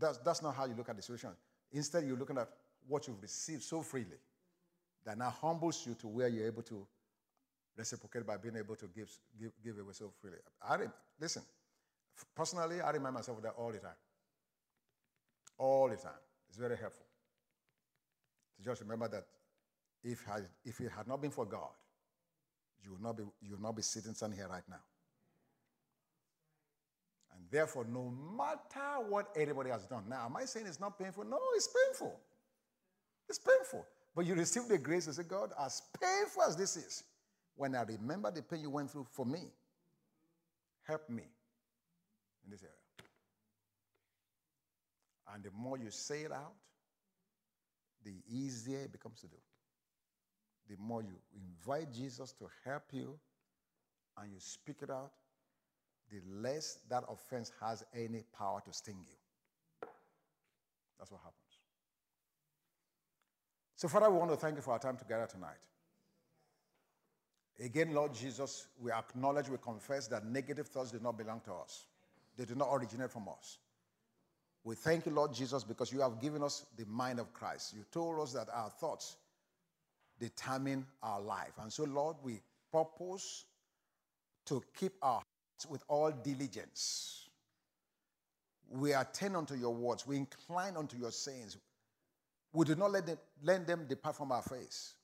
[0.00, 1.30] That's, that's not how you look at the situation.
[1.70, 2.48] Instead, you're looking at
[2.86, 4.18] what you've received so freely
[5.04, 6.86] that now humbles you to where you're able to
[7.76, 10.38] reciprocate by being able to give, give, give away so freely.
[10.62, 10.78] I
[11.20, 11.42] listen,
[12.34, 13.96] personally, I remind myself of that all the time.
[15.58, 16.12] All the time.
[16.48, 17.06] It's very helpful.
[18.56, 19.24] To just remember that
[20.02, 21.70] if, I, if it had not been for God,
[22.84, 24.82] you would not be, you would not be sitting standing here right now.
[27.34, 31.24] And therefore, no matter what anybody has done, now, am I saying it's not painful?
[31.24, 32.20] No, it's painful.
[33.28, 33.86] It's painful.
[34.14, 37.04] But you receive the grace and say, God, as painful as this is,
[37.56, 39.50] when I remember the pain you went through for me,
[40.86, 41.24] help me
[42.44, 42.74] in this area.
[45.32, 46.52] And the more you say it out,
[48.04, 49.36] the easier it becomes to do.
[50.68, 53.18] The more you invite Jesus to help you
[54.18, 55.10] and you speak it out,
[56.10, 59.88] the less that offense has any power to sting you.
[60.98, 61.43] That's what happens.
[63.84, 65.60] So, Father, we want to thank you for our time together tonight.
[67.62, 71.84] Again, Lord Jesus, we acknowledge, we confess that negative thoughts do not belong to us,
[72.34, 73.58] they do not originate from us.
[74.64, 77.74] We thank you, Lord Jesus, because you have given us the mind of Christ.
[77.76, 79.16] You told us that our thoughts
[80.18, 81.52] determine our life.
[81.60, 82.40] And so, Lord, we
[82.72, 83.44] purpose
[84.46, 87.28] to keep our hearts with all diligence.
[88.70, 91.58] We attend unto your words, we incline unto your sayings.
[92.54, 94.94] We do not let them, let them depart from our face.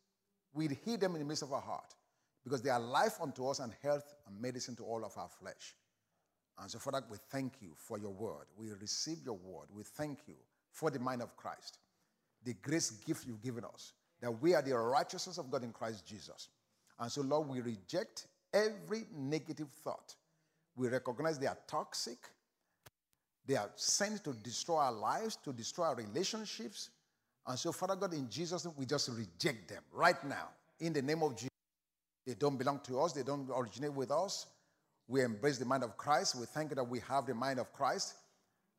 [0.54, 1.94] We heed them in the midst of our heart
[2.44, 5.74] because they are life unto us and health and medicine to all of our flesh.
[6.58, 8.46] And so, Father, we thank you for your word.
[8.56, 9.66] We receive your word.
[9.74, 10.36] We thank you
[10.70, 11.78] for the mind of Christ,
[12.44, 16.06] the grace gift you've given us, that we are the righteousness of God in Christ
[16.06, 16.48] Jesus.
[17.00, 20.14] And so, Lord, we reject every negative thought.
[20.76, 22.18] We recognize they are toxic,
[23.46, 26.90] they are sent to destroy our lives, to destroy our relationships,
[27.50, 30.50] and so, Father God, in Jesus' name, we just reject them right now.
[30.78, 31.50] In the name of Jesus.
[32.24, 34.46] They don't belong to us, they don't originate with us.
[35.08, 36.36] We embrace the mind of Christ.
[36.36, 38.14] We thank you that we have the mind of Christ.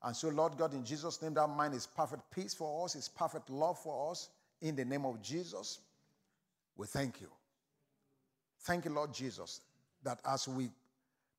[0.02, 3.10] And so, Lord God, in Jesus' name, that mind is perfect peace for us, is
[3.10, 4.30] perfect love for us.
[4.62, 5.80] In the name of Jesus,
[6.78, 7.28] we thank you.
[8.62, 9.60] Thank you, Lord Jesus,
[10.04, 10.70] that as we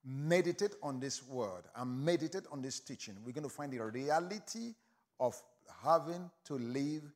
[0.05, 4.75] meditate on this word and meditate on this teaching, we're going to find the reality
[5.19, 5.41] of
[5.83, 7.11] having to live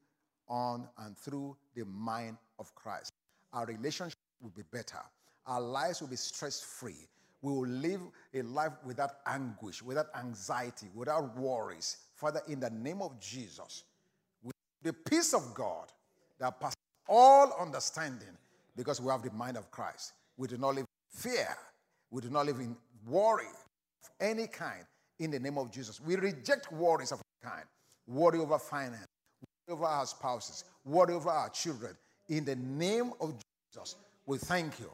[0.48, 3.12] on and through the mind of Christ.
[3.52, 5.00] Our relationship will be better.
[5.46, 7.08] Our lives will be stress free.
[7.42, 8.00] We will live
[8.34, 11.98] a life without anguish, without anxiety, without worries.
[12.14, 13.84] Father, in the name of Jesus,
[14.42, 15.92] with the peace of God
[16.38, 16.76] that passes
[17.08, 18.36] all understanding,
[18.76, 20.12] because we have the mind of Christ.
[20.36, 21.56] We do not live in fear.
[22.10, 22.76] We do not live in
[23.06, 24.84] worry of any kind
[25.18, 26.00] in the name of Jesus.
[26.00, 27.64] We reject worries of any kind
[28.06, 29.06] worry over finance,
[29.68, 31.96] over our spouses, worry over our children.
[32.28, 33.34] In the name of
[33.72, 34.90] Jesus, we thank you.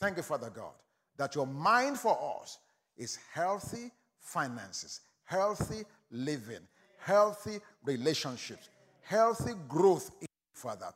[0.00, 0.72] Thank you, Father God,
[1.16, 2.58] that your mind for us
[2.96, 3.90] is healthy
[4.20, 6.66] finances, healthy living,
[6.98, 8.68] healthy relationships,
[9.02, 10.92] healthy growth, in Father,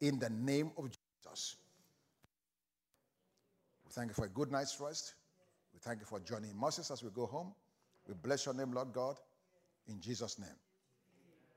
[0.00, 0.90] in the name of
[1.24, 1.56] Jesus.
[3.84, 5.14] We thank you for a good night's rest.
[5.72, 7.52] We thank you for joining Moses as we go home.
[8.06, 9.16] We bless your name, Lord God,
[9.88, 10.48] in Jesus' name.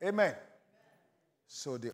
[0.03, 0.35] Amen.
[1.47, 1.93] So the